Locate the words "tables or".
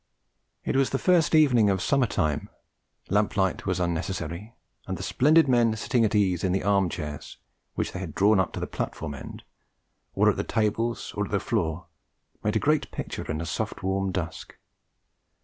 10.43-11.25